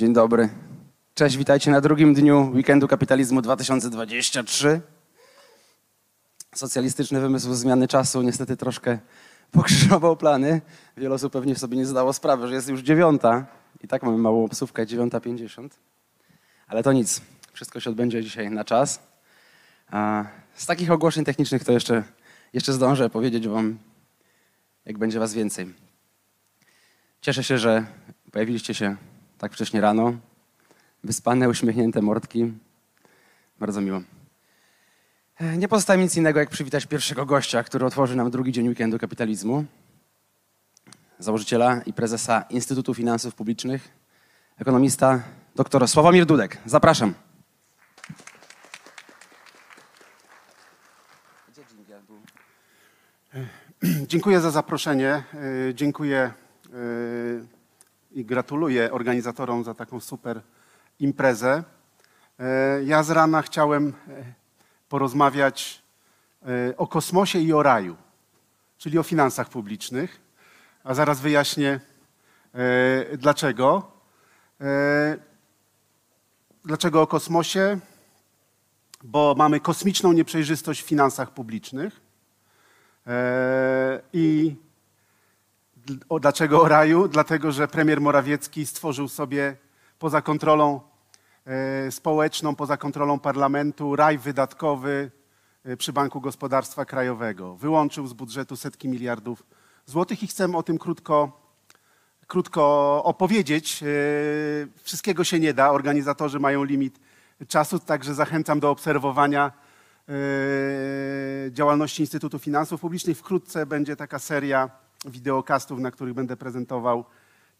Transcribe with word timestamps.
Dzień 0.00 0.12
dobry. 0.12 0.48
Cześć, 1.14 1.36
witajcie 1.36 1.70
na 1.70 1.80
drugim 1.80 2.14
dniu 2.14 2.50
Weekendu 2.54 2.88
Kapitalizmu 2.88 3.42
2023. 3.42 4.80
Socjalistyczny 6.54 7.20
wymysł 7.20 7.54
zmiany 7.54 7.88
czasu 7.88 8.22
niestety 8.22 8.56
troszkę 8.56 8.98
pokrzyżował 9.52 10.16
plany. 10.16 10.60
Wiele 10.96 11.14
osób 11.14 11.32
pewnie 11.32 11.56
sobie 11.56 11.76
nie 11.76 11.86
zdało 11.86 12.12
sprawy, 12.12 12.48
że 12.48 12.54
jest 12.54 12.68
już 12.68 12.80
dziewiąta 12.80 13.46
i 13.84 13.88
tak 13.88 14.02
mamy 14.02 14.18
małą 14.18 14.44
obsówkę, 14.44 14.86
9.50. 14.86 15.68
Ale 16.68 16.82
to 16.82 16.92
nic, 16.92 17.20
wszystko 17.52 17.80
się 17.80 17.90
odbędzie 17.90 18.22
dzisiaj 18.22 18.50
na 18.50 18.64
czas. 18.64 19.02
Z 20.54 20.66
takich 20.66 20.90
ogłoszeń 20.90 21.24
technicznych 21.24 21.64
to 21.64 21.72
jeszcze, 21.72 22.02
jeszcze 22.52 22.72
zdążę 22.72 23.10
powiedzieć 23.10 23.48
wam, 23.48 23.78
jak 24.84 24.98
będzie 24.98 25.18
was 25.18 25.34
więcej. 25.34 25.74
Cieszę 27.20 27.44
się, 27.44 27.58
że 27.58 27.86
pojawiliście 28.32 28.74
się 28.74 28.96
tak 29.40 29.52
wcześnie 29.52 29.80
rano. 29.80 30.12
Wyspane, 31.04 31.48
uśmiechnięte 31.48 32.02
mordki. 32.02 32.52
Bardzo 33.60 33.80
miło. 33.80 34.00
E, 35.40 35.56
Nie 35.56 35.68
pozostaje 35.68 35.98
mi 35.98 36.04
nic 36.04 36.16
innego, 36.16 36.40
jak 36.40 36.50
przywitać 36.50 36.86
pierwszego 36.86 37.26
gościa, 37.26 37.62
który 37.62 37.86
otworzy 37.86 38.16
nam 38.16 38.30
drugi 38.30 38.52
dzień 38.52 38.68
weekendu 38.68 38.98
kapitalizmu. 38.98 39.64
Założyciela 41.18 41.82
i 41.86 41.92
prezesa 41.92 42.42
Instytutu 42.50 42.94
Finansów 42.94 43.34
Publicznych, 43.34 43.88
ekonomista 44.58 45.22
dr 45.56 45.88
Sławomir 45.88 46.26
Dudek. 46.26 46.58
Zapraszam. 46.66 47.14
Dziękuję 54.12 54.40
za 54.40 54.50
zaproszenie. 54.50 55.22
Yy, 55.66 55.74
Dziękuję 55.74 56.32
i 58.10 58.24
gratuluję 58.24 58.92
organizatorom 58.92 59.64
za 59.64 59.74
taką 59.74 60.00
super 60.00 60.40
imprezę. 60.98 61.64
Yy, 62.38 62.44
Ja 62.84 63.02
z 63.02 63.10
rana 63.10 63.42
chciałem 63.42 63.86
yy, 63.86 64.24
porozmawiać 64.88 65.82
yy, 66.42 66.74
o 66.76 66.86
kosmosie 66.86 67.38
i 67.38 67.52
o 67.52 67.62
raju, 67.62 67.96
czyli 68.78 68.98
o 68.98 69.02
finansach 69.02 69.48
publicznych, 69.48 70.20
a 70.84 70.94
zaraz 70.94 71.20
wyjaśnię 71.20 71.80
dlaczego. 73.18 73.92
Dlaczego 76.64 77.02
o 77.02 77.06
kosmosie? 77.06 77.78
Bo 79.04 79.34
mamy 79.38 79.60
kosmiczną 79.60 80.12
nieprzejrzystość 80.12 80.82
w 80.82 80.86
finansach 80.86 81.30
publicznych. 81.30 82.00
I 84.12 84.56
o, 86.08 86.20
dlaczego 86.20 86.62
o 86.62 86.68
raju? 86.68 87.08
Dlatego, 87.08 87.52
że 87.52 87.68
premier 87.68 88.00
Morawiecki 88.00 88.66
stworzył 88.66 89.08
sobie 89.08 89.56
poza 89.98 90.22
kontrolą 90.22 90.80
e, 91.46 91.90
społeczną, 91.90 92.56
poza 92.56 92.76
kontrolą 92.76 93.18
parlamentu 93.18 93.96
raj 93.96 94.18
wydatkowy 94.18 95.10
e, 95.64 95.76
przy 95.76 95.92
Banku 95.92 96.20
Gospodarstwa 96.20 96.84
Krajowego. 96.84 97.56
Wyłączył 97.56 98.06
z 98.06 98.12
budżetu 98.12 98.56
setki 98.56 98.88
miliardów 98.88 99.42
złotych 99.86 100.22
i 100.22 100.26
chcę 100.26 100.56
o 100.56 100.62
tym 100.62 100.78
krótko, 100.78 101.40
krótko 102.26 102.62
opowiedzieć. 103.04 103.82
E, 103.82 103.86
Wszystkiego 104.82 105.24
się 105.24 105.40
nie 105.40 105.54
da, 105.54 105.70
organizatorzy 105.70 106.40
mają 106.40 106.64
limit 106.64 107.00
czasu, 107.48 107.78
także 107.78 108.14
zachęcam 108.14 108.60
do 108.60 108.70
obserwowania 108.70 109.52
działalności 111.50 112.02
Instytutu 112.02 112.38
Finansów 112.38 112.80
Publicznych. 112.80 113.18
Wkrótce 113.18 113.66
będzie 113.66 113.96
taka 113.96 114.18
seria 114.18 114.70
wideokastów, 115.04 115.80
na 115.80 115.90
których 115.90 116.14
będę 116.14 116.36
prezentował 116.36 117.04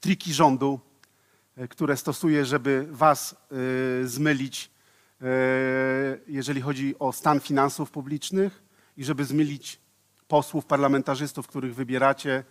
triki 0.01 0.33
rządu, 0.35 0.81
e, 1.57 1.69
które 1.69 1.97
stosuję, 1.97 2.45
żeby 2.45 2.87
was 2.91 3.33
e, 3.33 4.07
zmylić, 4.07 4.71
e, 5.23 5.27
jeżeli 6.27 6.61
chodzi 6.61 6.99
o 6.99 7.13
stan 7.13 7.41
finansów 7.41 7.91
publicznych 7.91 8.63
i 8.97 9.05
żeby 9.05 9.25
zmylić 9.25 9.81
posłów, 10.29 10.67
parlamentarzystów, 10.67 11.47
których 11.47 11.75
wybieracie, 11.75 12.45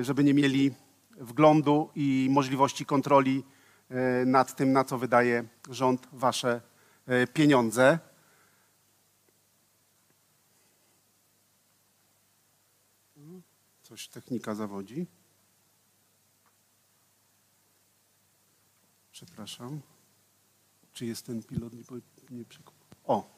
żeby 0.00 0.24
nie 0.24 0.34
mieli 0.34 0.74
wglądu 1.10 1.90
i 1.94 2.28
możliwości 2.30 2.86
kontroli 2.86 3.44
nad 4.26 4.56
tym, 4.56 4.72
na 4.72 4.84
co 4.84 4.98
wydaje 4.98 5.44
rząd 5.70 6.08
wasze 6.12 6.60
pieniądze. 7.32 7.98
Coś 13.92 14.08
technika 14.08 14.54
zawodzi. 14.54 15.06
Przepraszam. 19.12 19.80
Czy 20.92 21.06
jest 21.06 21.26
ten 21.26 21.42
pilot? 21.42 21.72
Nie, 21.72 21.82
nie 22.30 22.44
O. 23.04 23.30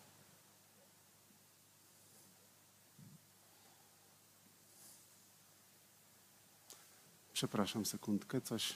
Przepraszam 7.32 7.86
sekundkę, 7.86 8.40
coś. 8.40 8.74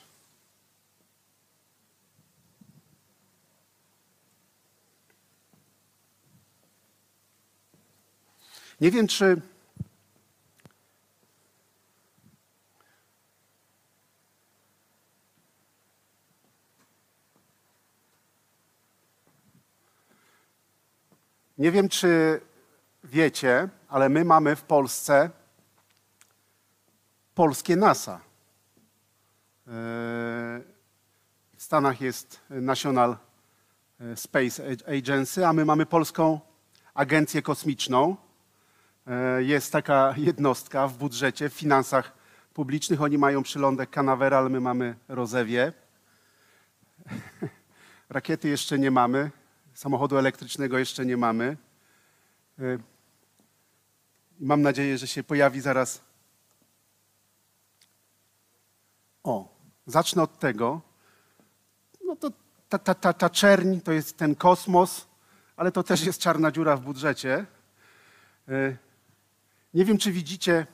Nie 8.80 8.90
wiem, 8.90 9.06
czy 9.06 9.42
Nie 21.58 21.70
wiem, 21.72 21.88
czy 21.88 22.40
wiecie, 23.04 23.68
ale 23.88 24.08
my 24.08 24.24
mamy 24.24 24.56
w 24.56 24.62
Polsce 24.62 25.30
polskie 27.34 27.76
NASA. 27.76 28.20
Eee, 29.66 29.72
W 31.56 31.62
Stanach 31.62 32.00
jest 32.00 32.40
National 32.50 33.16
Space 34.14 34.62
Agency, 34.98 35.46
a 35.46 35.52
my 35.52 35.64
mamy 35.64 35.86
polską 35.86 36.40
agencję 36.94 37.42
kosmiczną. 37.42 38.16
Eee, 39.06 39.48
Jest 39.48 39.72
taka 39.72 40.14
jednostka 40.28 40.88
w 40.88 40.96
budżecie, 40.96 41.48
w 41.48 41.54
finansach 41.54 42.12
publicznych. 42.54 43.02
Oni 43.02 43.18
mają 43.18 43.42
przylądek 43.42 43.90
Canaveral, 43.90 44.50
my 44.50 44.60
mamy 44.60 44.96
Rozewie. 45.08 45.72
Rakiety 48.10 48.48
jeszcze 48.48 48.78
nie 48.78 48.90
mamy, 48.90 49.30
samochodu 49.78 50.18
elektrycznego 50.18 50.78
jeszcze 50.78 51.06
nie 51.06 51.16
mamy. 51.16 51.56
Y, 52.58 52.78
Mam 54.40 54.62
nadzieję, 54.62 54.98
że 54.98 55.06
się 55.06 55.24
pojawi 55.24 55.60
zaraz. 55.60 56.00
O, 59.24 59.48
zacznę 59.86 60.22
od 60.22 60.38
tego. 60.38 60.80
No 62.04 62.16
to 62.16 62.30
ta, 62.68 62.78
ta, 62.78 62.94
ta, 62.94 63.12
ta 63.12 63.30
czerń 63.30 63.80
to 63.80 63.92
jest 63.92 64.16
ten 64.16 64.34
kosmos, 64.34 65.06
ale 65.56 65.72
to 65.72 65.82
też 65.82 66.04
jest 66.06 66.20
czarna 66.20 66.50
dziura 66.50 66.76
w 66.76 66.80
budżecie. 66.80 67.46
Y, 68.48 68.76
Nie 69.74 69.84
wiem, 69.84 69.98
czy 69.98 70.12
widzicie 70.12 70.66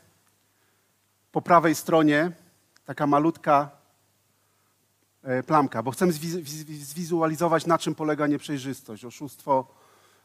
po 1.33 1.43
prawej 1.43 1.75
stronie 1.75 2.33
taka 2.85 3.07
malutka 3.07 3.71
plamka, 5.47 5.83
bo 5.83 5.91
wiz- 5.91 6.85
zwizualizować, 6.85 7.67
na 7.67 7.79
czym 7.79 7.95
polega 7.95 8.27
nieprzejrzystość, 8.27 9.05
oszustwo 9.05 9.67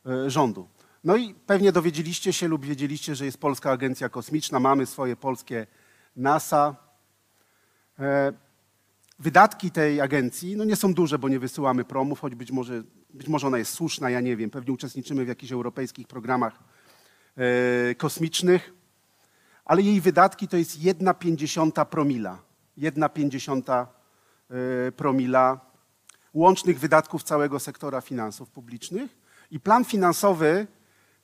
e, 0.06 0.30
rządu. 0.30 0.68
No 1.04 1.18
i 1.18 1.34
pewnie 1.34 1.72
dowiedzieliście 1.72 2.34
się 2.34 2.48
lub 2.48 2.66
wiedzieliście, 2.66 3.16
że 3.16 3.26
jest 3.26 3.38
Polska 3.38 3.72
Agencja 3.72 4.10
Kosmiczna, 4.10 4.60
mamy 4.60 4.86
swoje 4.86 5.16
polskie 5.16 5.68
NASA. 6.16 6.76
E, 8.00 8.34
Wydatki 9.20 9.72
tej 9.72 10.02
agencji 10.02 10.56
no 10.56 10.64
nie 10.64 10.76
są 10.76 10.94
duże, 10.94 11.19
bo 11.19 11.30
nie 11.30 11.40
wysyłamy 11.40 11.86
promów, 11.86 12.19
choć 12.19 12.36
być 12.36 12.51
może, 12.51 12.84
być 13.13 13.28
może 13.28 13.48
ona 13.48 13.57
jest 13.57 13.74
słuszna, 13.74 14.10
ja 14.10 14.22
nie 14.22 14.38
wiem. 14.38 14.50
Pewnie 14.50 14.74
uczestniczymy 14.74 15.25
w 15.25 15.28
jakichś 15.28 15.51
europejskich 15.51 16.07
programach 16.07 16.60
e, 17.38 17.96
kosmicznych, 17.96 18.74
ale 19.66 19.81
jej 19.81 20.01
wydatki 20.01 20.48
to 20.48 20.57
jest 20.57 20.80
1,5 20.80 21.86
promila. 21.86 22.40
1,5 22.78 23.72
e, 23.72 23.99
promila 24.96 25.60
łącznych 26.34 26.80
wydatków 26.80 27.24
całego 27.24 27.60
sektora 27.60 28.01
finansów 28.01 28.50
publicznych. 28.50 29.18
I 29.51 29.60
plan 29.60 29.86
finansowy 29.86 30.68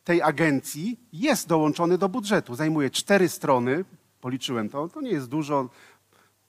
tej 0.04 0.22
agencji 0.22 1.00
jest 1.14 1.48
dołączony 1.48 1.98
do 1.98 2.10
budżetu. 2.10 2.56
Zajmuje 2.56 2.90
cztery 2.90 3.30
strony, 3.30 3.86
policzyłem 4.22 4.70
to, 4.70 4.88
to 4.88 5.02
nie 5.02 5.12
jest 5.12 5.28
dużo. 5.28 5.70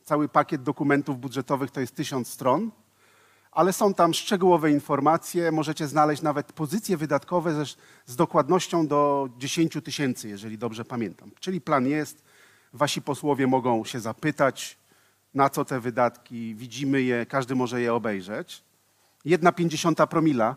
Cały 0.05 0.28
pakiet 0.28 0.62
dokumentów 0.62 1.20
budżetowych 1.20 1.70
to 1.70 1.81
jest 1.81 1.94
tysiąc 1.94 2.28
stron, 2.28 2.70
ale 3.52 3.73
są 3.73 3.94
tam 3.94 4.14
szczegółowe 4.14 4.70
informacje. 4.70 5.52
Możecie 5.52 5.87
znaleźć 5.87 6.23
nawet 6.23 6.52
pozycje 6.52 6.96
wydatkowe 6.96 7.55
ze, 7.55 7.64
z 8.06 8.17
dokładnością 8.17 8.87
do 8.87 9.28
10 9.38 9.78
tysięcy, 9.84 10.28
jeżeli 10.28 10.58
dobrze 10.58 10.84
pamiętam. 10.84 11.31
Czyli 11.40 11.61
plan 11.61 11.87
jest, 11.87 12.23
wasi 12.73 13.02
posłowie 13.02 13.46
mogą 13.46 13.84
się 13.84 14.00
zapytać, 14.00 14.78
na 15.37 15.50
co 15.50 15.65
te 15.65 15.81
wydatki, 15.81 16.55
widzimy 16.55 17.03
je, 17.03 17.27
każdy 17.27 17.55
może 17.55 17.81
je 17.81 17.94
obejrzeć. 17.94 18.62
Jedna 19.25 19.53
pięćdziesiąta 19.53 20.06
promila 20.06 20.56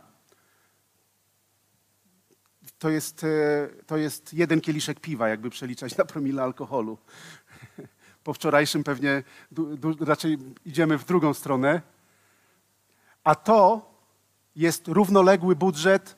to 2.79 2.89
jest, 2.89 3.23
e, 3.23 3.67
to 3.85 3.97
jest 3.97 4.33
jeden 4.33 4.61
kieliszek 4.61 4.99
piwa, 4.99 5.29
jakby 5.29 5.49
przeliczać 5.49 5.97
na 5.97 6.05
promile 6.05 6.43
alkoholu. 6.43 6.97
Po 8.23 8.33
wczorajszym 8.33 8.83
pewnie 8.83 9.23
raczej 9.99 10.37
idziemy 10.65 10.97
w 10.97 11.05
drugą 11.05 11.33
stronę. 11.33 11.81
A 13.23 13.35
to 13.35 13.91
jest 14.55 14.87
równoległy 14.87 15.55
budżet 15.55 16.15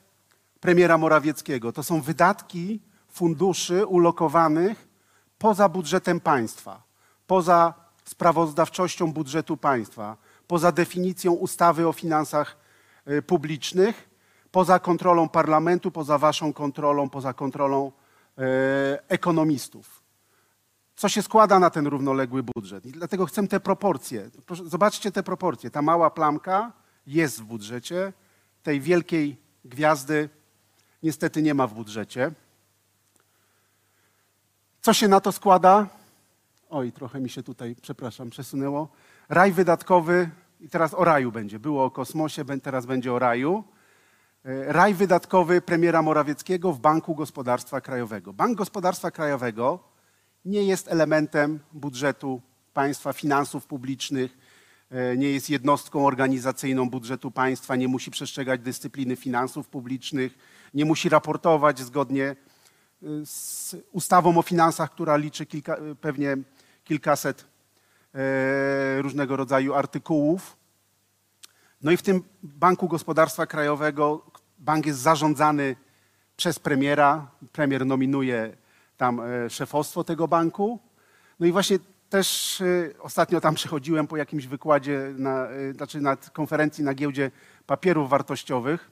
premiera 0.60 0.98
Morawieckiego. 0.98 1.72
To 1.72 1.82
są 1.82 2.00
wydatki 2.00 2.80
funduszy 3.08 3.86
ulokowanych 3.86 4.88
poza 5.38 5.68
budżetem 5.68 6.20
państwa, 6.20 6.82
poza 7.26 7.81
sprawozdawczością 8.04 9.12
budżetu 9.12 9.56
państwa, 9.56 10.16
poza 10.46 10.72
definicją 10.72 11.32
ustawy 11.32 11.88
o 11.88 11.92
finansach 11.92 12.56
y, 13.08 13.22
publicznych, 13.22 14.10
poza 14.50 14.78
kontrolą 14.78 15.28
parlamentu, 15.28 15.90
poza 15.90 16.18
waszą 16.18 16.52
kontrolą, 16.52 17.10
poza 17.10 17.32
kontrolą 17.32 17.92
e, 18.38 18.42
ekonomistów. 19.08 20.02
Co 20.96 21.08
się 21.08 21.22
składa 21.22 21.58
na 21.58 21.70
ten 21.70 21.86
równoległy 21.86 22.42
budżet? 22.42 22.86
I 22.86 22.92
dlatego 22.92 23.26
chcę 23.26 23.48
te 23.48 23.60
proporcje. 23.60 24.30
Zobaczcie 24.64 25.12
te 25.12 25.22
proporcje. 25.22 25.70
Ta 25.70 25.82
mała 25.82 26.10
plamka 26.10 26.72
jest 27.06 27.40
w 27.40 27.44
budżecie, 27.44 28.12
tej 28.62 28.80
wielkiej 28.80 29.36
gwiazdy 29.64 30.28
niestety 31.02 31.42
nie 31.42 31.54
ma 31.54 31.66
w 31.66 31.74
budżecie. 31.74 32.32
Co 34.80 34.92
się 34.92 35.08
na 35.08 35.20
to 35.20 35.32
składa? 35.32 35.86
Oj, 36.74 36.92
trochę 36.92 37.20
mi 37.20 37.30
się 37.30 37.42
tutaj, 37.42 37.76
przepraszam, 37.82 38.30
przesunęło. 38.30 38.88
Raj 39.28 39.52
wydatkowy, 39.52 40.30
i 40.60 40.68
teraz 40.68 40.94
o 40.94 41.04
raju 41.04 41.32
będzie. 41.32 41.58
Było 41.58 41.84
o 41.84 41.90
kosmosie, 41.90 42.44
teraz 42.62 42.86
będzie 42.86 43.12
o 43.12 43.18
raju. 43.18 43.64
E, 44.44 44.72
raj 44.72 44.94
wydatkowy 44.94 45.60
premiera 45.60 46.02
Morawieckiego 46.02 46.72
w 46.72 46.80
Banku 46.80 47.14
Gospodarstwa 47.14 47.80
Krajowego. 47.80 48.32
Bank 48.32 48.58
Gospodarstwa 48.58 49.10
Krajowego 49.10 49.78
nie 50.44 50.62
jest 50.62 50.88
elementem 50.88 51.60
budżetu 51.72 52.42
państwa, 52.74 53.12
finansów 53.12 53.66
publicznych, 53.66 54.38
e, 54.90 55.16
nie 55.16 55.30
jest 55.30 55.50
jednostką 55.50 56.06
organizacyjną 56.06 56.90
budżetu 56.90 57.30
państwa, 57.30 57.76
nie 57.76 57.88
musi 57.88 58.10
przestrzegać 58.10 58.60
dyscypliny 58.60 59.16
finansów 59.16 59.68
publicznych, 59.68 60.38
nie 60.74 60.84
musi 60.84 61.08
raportować 61.08 61.78
zgodnie 61.78 62.24
e, 62.24 62.36
z 63.24 63.76
ustawą 63.90 64.38
o 64.38 64.42
finansach, 64.42 64.90
która 64.90 65.16
liczy 65.16 65.46
kilka, 65.46 65.76
pewnie 66.00 66.36
kilkaset 66.84 67.46
różnego 69.02 69.36
rodzaju 69.36 69.74
artykułów. 69.74 70.56
No 71.82 71.90
i 71.90 71.96
w 71.96 72.02
tym 72.02 72.22
Banku 72.42 72.88
Gospodarstwa 72.88 73.46
Krajowego 73.46 74.26
bank 74.58 74.86
jest 74.86 74.98
zarządzany 74.98 75.76
przez 76.36 76.58
premiera, 76.58 77.30
premier 77.52 77.86
nominuje 77.86 78.56
tam 78.96 79.20
e, 79.20 79.50
szefostwo 79.50 80.04
tego 80.04 80.28
banku. 80.28 80.78
No 81.40 81.46
i 81.46 81.52
właśnie 81.52 81.78
też 82.08 82.60
e, 82.60 82.64
ostatnio 82.98 83.40
tam 83.40 83.54
przychodziłem 83.54 84.06
po 84.06 84.16
jakimś 84.16 84.46
wykładzie, 84.46 85.14
na, 85.16 85.48
e, 85.48 85.72
znaczy 85.72 86.00
na 86.00 86.16
konferencji 86.16 86.84
na 86.84 86.94
giełdzie 86.94 87.30
papierów 87.66 88.10
wartościowych. 88.10 88.90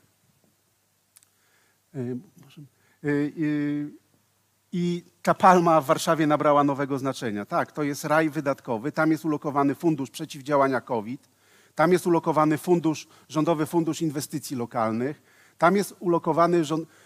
I 4.72 5.04
ta 5.22 5.34
palma 5.34 5.80
w 5.80 5.84
Warszawie 5.84 6.26
nabrała 6.26 6.64
nowego 6.64 6.98
znaczenia. 6.98 7.44
Tak, 7.44 7.72
to 7.72 7.82
jest 7.82 8.04
raj 8.04 8.30
wydatkowy, 8.30 8.92
tam 8.92 9.10
jest 9.10 9.24
ulokowany 9.24 9.74
fundusz 9.74 10.10
przeciwdziałania 10.10 10.80
COVID, 10.80 11.28
tam 11.74 11.92
jest 11.92 12.06
ulokowany 12.06 12.58
fundusz, 12.58 13.08
rządowy 13.28 13.66
fundusz 13.66 14.02
inwestycji 14.02 14.56
lokalnych, 14.56 15.22
tam 15.58 15.76
jest 15.76 15.96
ulokowany 15.98 16.62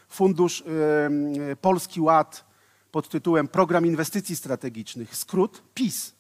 fundusz 0.08 0.64
Polski 1.60 2.00
Ład 2.00 2.44
pod 2.92 3.08
tytułem 3.08 3.48
Program 3.48 3.86
Inwestycji 3.86 4.36
Strategicznych, 4.36 5.16
skrót 5.16 5.62
PIS. 5.74 6.14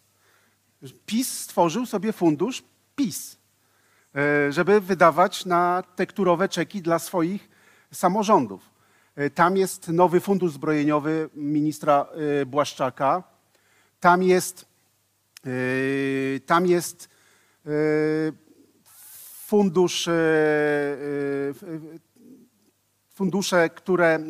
PiS 1.06 1.38
stworzył 1.38 1.86
sobie 1.86 2.12
fundusz 2.12 2.62
PIS, 2.96 3.36
e, 4.14 4.52
żeby 4.52 4.80
wydawać 4.80 5.44
na 5.44 5.82
tekturowe 5.96 6.48
czeki 6.48 6.82
dla 6.82 6.98
swoich 6.98 7.48
samorządów. 7.92 8.73
E, 9.16 9.30
tam 9.30 9.56
jest 9.56 9.88
nowy 9.88 10.20
fundusz 10.20 10.52
zbrojeniowy 10.52 11.30
ministra 11.34 12.06
e, 12.42 12.46
Błaszczaka. 12.46 13.22
Tam 14.00 14.22
jest, 14.22 14.66
tam 16.46 16.66
jest 16.66 17.08
fundusz 19.46 20.08
fundusze, 23.14 23.70
które 23.70 24.06
e, 24.06 24.20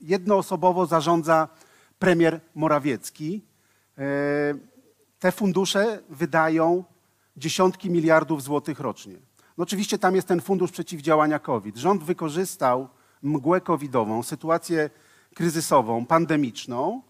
jednoosobowo 0.00 0.86
zarządza 0.86 1.48
premier 1.98 2.40
Morawiecki. 2.54 3.42
E, 3.98 4.02
te 5.18 5.32
fundusze 5.32 6.02
wydają 6.10 6.84
dziesiątki 7.36 7.90
miliardów 7.90 8.42
złotych 8.42 8.80
rocznie. 8.80 9.14
No 9.58 9.62
oczywiście 9.62 9.98
tam 9.98 10.14
jest 10.14 10.28
ten 10.28 10.40
fundusz 10.40 10.70
przeciwdziałania 10.70 11.38
COVID. 11.38 11.76
Rząd 11.76 12.04
wykorzystał 12.04 12.88
mgłę 13.24 13.60
covidową, 13.60 14.22
sytuację 14.22 14.90
kryzysową, 15.34 16.06
pandemiczną, 16.06 17.02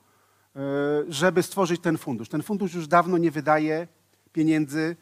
e, 0.57 0.61
żeby 1.09 1.43
stworzyć 1.43 1.81
ten 1.81 1.99
fundusz. 1.99 2.29
Ten 2.29 2.43
fundusz 2.43 2.75
już 2.75 2.87
dawno 2.87 3.19
nie 3.19 3.31
wydaje 3.31 3.89
pieniędzy 4.33 4.97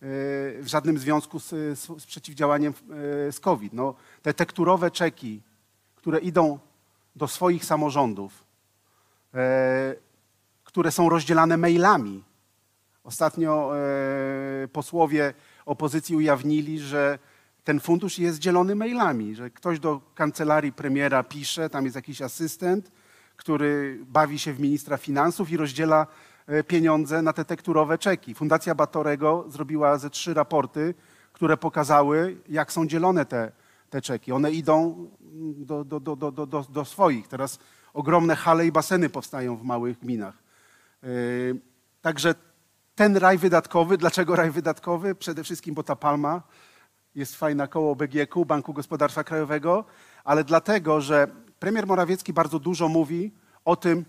w 0.00 0.64
żadnym 0.66 0.98
związku 0.98 1.40
z, 1.40 1.78
z 1.78 2.06
przeciwdziałaniem 2.06 2.74
z 3.30 3.40
COVID. 3.40 3.72
No, 3.72 3.94
te 4.22 4.34
tekturowe 4.34 4.90
czeki 4.90 5.42
które 6.06 6.18
idą 6.18 6.58
do 7.16 7.28
swoich 7.28 7.64
samorządów, 7.64 8.44
e, 9.34 9.94
które 10.64 10.92
są 10.92 11.08
rozdzielane 11.08 11.56
mailami. 11.56 12.24
Ostatnio 13.04 13.72
e, 13.76 14.68
posłowie 14.68 15.34
opozycji 15.64 16.16
ujawnili, 16.16 16.78
że 16.78 17.18
ten 17.66 17.80
fundusz 17.80 18.18
jest 18.18 18.38
dzielony 18.38 18.74
mailami, 18.74 19.34
że 19.34 19.50
ktoś 19.50 19.80
do 19.80 20.00
kancelarii 20.14 20.72
premiera 20.72 21.22
pisze, 21.22 21.70
tam 21.70 21.84
jest 21.84 21.96
jakiś 21.96 22.22
asystent, 22.22 22.92
który 23.36 23.98
bawi 24.08 24.38
się 24.38 24.52
w 24.52 24.60
ministra 24.60 24.96
finansów 24.96 25.50
i 25.50 25.56
rozdziela 25.56 26.06
e, 26.46 26.64
pieniądze 26.64 27.22
na 27.22 27.32
te 27.32 27.44
tekturowe 27.44 27.98
czeki. 27.98 28.34
Fundacja 28.34 28.74
Batorego 28.74 29.44
zrobiła 29.48 29.98
ze 29.98 30.10
trzy 30.10 30.34
raporty, 30.34 30.94
które 31.32 31.56
pokazały, 31.56 32.36
jak 32.48 32.72
są 32.72 32.86
dzielone 32.86 33.24
te, 33.24 33.52
te 33.90 34.00
czeki. 34.00 34.32
One 34.32 34.52
idą 34.52 35.08
do, 35.56 35.84
do, 35.84 36.00
do, 36.00 36.16
do, 36.16 36.32
do, 36.32 36.66
do 36.70 36.84
swoich. 36.84 37.28
Teraz 37.28 37.58
ogromne 37.94 38.36
hale 38.36 38.66
i 38.66 38.72
baseny 38.72 39.08
powstają 39.08 39.56
w 39.56 39.62
małych 39.62 39.98
gminach. 39.98 40.42
Yy, 41.02 41.08
także 42.02 42.34
ten 42.94 43.16
raj 43.16 43.38
wydatkowy, 43.38 43.98
dlaczego 43.98 44.36
raj 44.36 44.50
wydatkowy? 44.50 45.14
Przede 45.14 45.44
wszystkim, 45.44 45.74
bo 45.74 45.82
ta 45.82 45.96
palma 45.96 46.42
jest 47.16 47.36
fajna 47.36 47.66
koło 47.66 47.96
BGK, 47.96 48.34
Banku 48.46 48.72
Gospodarstwa 48.72 49.24
Krajowego, 49.24 49.84
ale 50.24 50.44
dlatego, 50.44 51.00
że 51.00 51.28
premier 51.58 51.86
Morawiecki 51.86 52.32
bardzo 52.32 52.58
dużo 52.58 52.88
mówi 52.88 53.32
o 53.64 53.76
tym, 53.76 54.04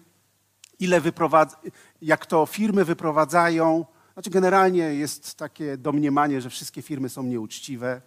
ile 0.80 1.02
wyprowadza, 1.02 1.58
jak 2.02 2.26
to 2.26 2.46
firmy 2.46 2.86
wyprowadzają. 2.86 3.86
Znaczy 4.14 4.30
generalnie 4.30 4.84
jest 4.84 5.36
takie 5.36 5.78
domniemanie, 5.78 6.42
że 6.42 6.50
wszystkie 6.50 6.82
firmy 6.82 7.10
są 7.10 7.24
nieuczciwe, 7.24 8.02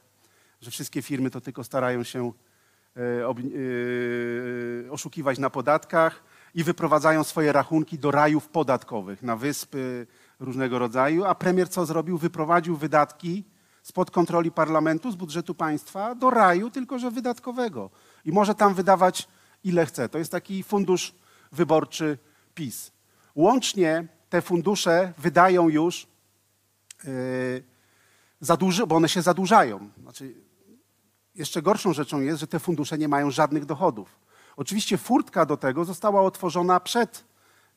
że 0.60 0.70
wszystkie 0.70 1.02
firmy 1.02 1.30
to 1.30 1.40
tylko 1.40 1.64
starają 1.64 2.02
się 2.02 2.32
e, 2.96 3.00
e, 3.00 4.90
oszukiwać 4.90 5.38
na 5.38 5.50
podatkach 5.50 6.24
i 6.54 6.64
wyprowadzają 6.64 7.24
swoje 7.24 7.52
rachunki 7.52 7.98
do 7.98 8.10
rajów 8.10 8.48
podatkowych, 8.48 9.22
na 9.22 9.36
wyspy 9.36 10.06
różnego 10.40 10.78
rodzaju. 10.78 11.24
A 11.24 11.34
premier 11.34 11.68
co 11.68 11.86
zrobił? 11.86 12.18
Wyprowadził 12.18 12.76
wydatki 12.76 13.44
spod 13.82 14.10
kontroli 14.10 14.50
parlamentu, 14.50 15.12
z 15.12 15.16
budżetu 15.16 15.54
państwa 15.54 16.14
do 16.14 16.30
raju, 16.30 16.70
tylko 16.70 16.98
że 16.98 17.10
wydatkowego. 17.10 17.90
I 18.24 18.32
może 18.32 18.54
tam 18.54 18.74
wydawać 18.74 19.28
ile 19.64 19.86
chce. 19.86 20.08
To 20.08 20.18
jest 20.18 20.32
taki 20.32 20.62
fundusz 20.62 21.14
wyborczy 21.52 22.18
PiS. 22.54 22.92
Łącznie 23.34 24.08
te 24.28 24.42
fundusze 24.42 25.12
wydają 25.18 25.68
już, 25.68 26.06
yy, 27.04 28.86
bo 28.86 28.96
one 28.96 29.08
się 29.08 29.22
zadłużają. 29.22 29.90
Znaczy, 30.02 30.34
jeszcze 31.34 31.62
gorszą 31.62 31.92
rzeczą 31.92 32.20
jest, 32.20 32.40
że 32.40 32.46
te 32.46 32.58
fundusze 32.58 32.98
nie 32.98 33.08
mają 33.08 33.30
żadnych 33.30 33.64
dochodów. 33.64 34.20
Oczywiście 34.56 34.98
furtka 34.98 35.46
do 35.46 35.56
tego 35.56 35.84
została 35.84 36.22
otworzona 36.22 36.80
przed 36.80 37.24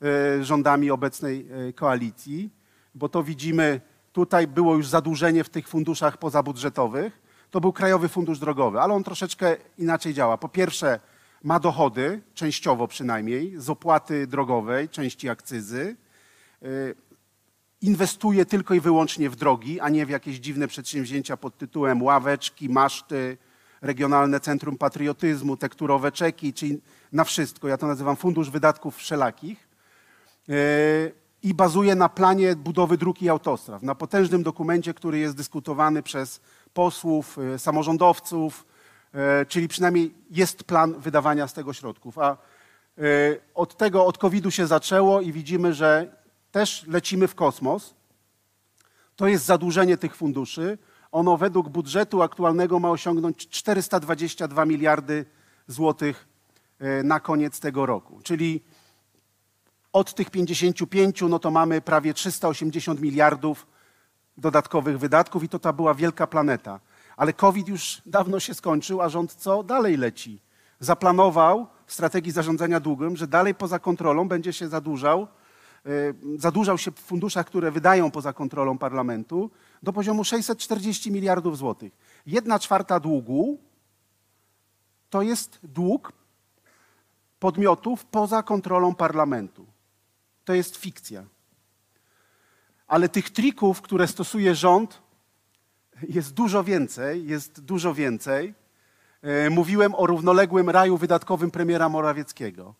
e, 0.02 0.44
rządami 0.44 0.90
obecnej 0.90 1.48
e, 1.68 1.72
koalicji, 1.72 2.50
bo 2.94 3.08
to 3.08 3.22
widzimy, 3.22 3.80
tutaj 4.14 4.46
było 4.46 4.76
już 4.76 4.88
zadłużenie 4.88 5.44
w 5.44 5.48
tych 5.48 5.68
funduszach 5.68 6.18
pozabudżetowych. 6.18 7.22
To 7.50 7.60
był 7.60 7.72
Krajowy 7.72 8.08
Fundusz 8.08 8.38
Drogowy, 8.38 8.80
ale 8.80 8.94
on 8.94 9.04
troszeczkę 9.04 9.56
inaczej 9.78 10.14
działa. 10.14 10.38
Po 10.38 10.48
pierwsze, 10.48 11.00
ma 11.42 11.60
dochody, 11.60 12.22
częściowo 12.34 12.88
przynajmniej, 12.88 13.54
z 13.56 13.70
opłaty 13.70 14.26
drogowej, 14.26 14.88
części 14.88 15.28
akcyzy. 15.28 15.96
E, 16.62 16.66
inwestuje 17.80 18.46
tylko 18.46 18.74
i 18.74 18.80
wyłącznie 18.80 19.30
w 19.30 19.36
drogi, 19.36 19.80
a 19.80 19.88
nie 19.88 20.06
w 20.06 20.10
jakieś 20.10 20.36
dziwne 20.36 20.68
przedsięwzięcia 20.68 21.36
pod 21.36 21.58
tytułem 21.58 22.02
ławeczki, 22.02 22.68
maszty, 22.68 23.36
regionalne 23.82 24.40
centrum 24.40 24.78
patriotyzmu, 24.78 25.56
tekturowe 25.56 26.12
czeki, 26.12 26.52
czyli 26.52 26.80
na 27.12 27.24
wszystko. 27.24 27.68
Ja 27.68 27.76
to 27.76 27.86
nazywam 27.86 28.16
fundusz 28.16 28.50
wydatków 28.50 28.96
wszelakich. 28.96 29.68
E, 31.44 31.48
I 31.48 31.54
bazuje 31.54 31.94
na 31.94 32.08
planie 32.08 32.56
budowy 32.56 32.98
dróg 32.98 33.22
i 33.22 33.28
autostrad, 33.28 33.82
na 33.82 33.94
potężnym 33.94 34.42
dokumencie, 34.42 34.94
który 34.94 35.18
jest 35.18 35.36
dyskutowany 35.36 36.02
przez 36.02 36.40
posłów, 36.74 37.38
e, 37.38 37.58
samorządowców, 37.58 38.66
e, 39.14 39.46
czyli 39.46 39.68
przynajmniej 39.68 40.14
jest 40.30 40.64
plan 40.64 40.94
wydawania 41.00 41.48
z 41.48 41.52
tego 41.52 41.72
środków. 41.72 42.18
A 42.18 42.36
od 43.54 43.76
tego, 43.76 44.06
od 44.06 44.18
COVID-u 44.18 44.50
się 44.50 44.66
zaczęło 44.66 45.20
i 45.20 45.32
widzimy, 45.32 45.74
że 45.74 46.16
też 46.52 46.86
lecimy 46.86 47.28
w 47.28 47.34
kosmos. 47.34 47.94
To 49.16 49.28
jest 49.28 49.44
zadłużenie 49.44 49.96
tych 49.96 50.16
funduszy. 50.16 50.78
Ono 51.12 51.36
według 51.36 51.68
budżetu 51.68 52.22
aktualnego 52.22 52.78
ma 52.78 52.90
osiągnąć 52.90 53.48
422 53.48 54.64
miliardy 54.64 55.24
złotych 55.66 56.26
e, 56.78 57.02
na 57.02 57.20
koniec 57.20 57.60
tego 57.60 57.86
roku. 57.86 58.20
Czyli 58.22 58.60
od 59.94 60.14
tych 60.14 60.30
55 60.30 61.22
no 61.22 61.38
to 61.38 61.50
mamy 61.50 61.80
prawie 61.80 62.14
380 62.14 63.00
miliardów 63.00 63.66
dodatkowych 64.36 64.98
wydatków 64.98 65.44
i 65.44 65.48
to 65.48 65.58
ta 65.58 65.72
była 65.72 65.94
wielka 65.94 66.26
planeta. 66.26 66.80
Ale 67.16 67.32
COVID 67.32 67.68
już 67.68 68.02
dawno 68.06 68.40
się 68.40 68.54
skończył, 68.54 69.02
a 69.02 69.08
rząd 69.08 69.34
co 69.34 69.62
dalej 69.62 69.96
leci? 69.96 70.40
Zaplanował 70.80 71.66
w 71.86 71.92
strategii 71.92 72.32
zarządzania 72.32 72.80
długiem, 72.80 73.16
że 73.16 73.26
dalej 73.26 73.54
poza 73.54 73.78
kontrolą 73.78 74.28
będzie 74.28 74.52
się 74.52 74.68
zadłużał 74.68 75.26
Y, 75.86 76.14
zadłużał 76.38 76.78
się 76.78 76.90
w 76.90 76.98
funduszach, 76.98 77.46
które 77.46 77.70
wydają 77.70 78.10
poza 78.10 78.32
kontrolą 78.32 78.78
parlamentu, 78.78 79.50
do 79.82 79.92
poziomu 79.92 80.24
640 80.24 81.12
miliardów 81.12 81.58
złotych. 81.58 81.92
Jedna 82.26 82.58
czwarta 82.58 83.00
długu 83.00 83.58
to 85.10 85.22
jest 85.22 85.58
dług 85.62 86.12
podmiotów 87.38 88.04
poza 88.04 88.42
kontrolą 88.42 88.94
parlamentu. 88.94 89.66
To 90.44 90.54
jest 90.54 90.76
fikcja. 90.76 91.24
Ale 92.86 93.08
tych 93.08 93.30
trików, 93.30 93.82
które 93.82 94.06
stosuje 94.06 94.54
rząd, 94.54 95.02
jest 96.08 96.34
dużo 96.34 96.64
więcej, 96.64 97.26
jest 97.26 97.60
dużo 97.60 97.94
więcej. 97.94 98.54
Y, 99.46 99.50
mówiłem 99.50 99.94
o 99.94 100.06
równoległym 100.06 100.70
raju 100.70 100.96
wydatkowym 100.96 101.50
premiera 101.50 101.88
Morawieckiego 101.88 102.74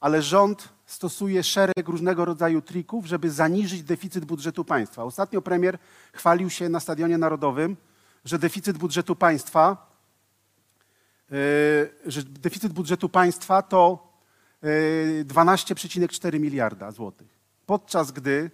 ale 0.00 0.22
rząd 0.22 0.68
stosuje 0.86 1.42
szereg 1.42 1.88
różnego 1.88 2.24
rodzaju 2.24 2.62
trików, 2.62 3.06
żeby 3.06 3.30
zaniżyć 3.30 3.82
deficyt 3.82 4.24
budżetu 4.24 4.64
państwa. 4.64 5.04
Ostatnio 5.04 5.42
premier 5.42 5.78
chwalił 6.12 6.50
się 6.50 6.68
na 6.68 6.80
Stadionie 6.80 7.18
Narodowym, 7.18 7.76
że 8.24 8.38
deficyt 8.38 8.78
budżetu 8.78 9.16
państwa, 9.16 9.90
yy, 11.30 11.36
że 12.06 12.22
deficyt 12.22 12.72
budżetu 12.72 13.08
państwa 13.08 13.62
to 13.62 14.07
12,4 14.62 16.32
yy, 16.32 16.40
miliarda 16.40 16.90
złotych. 16.90 17.28
Podczas 17.66 18.12
gdy 18.12 18.50